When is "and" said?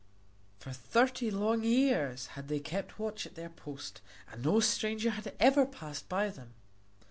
4.31-4.43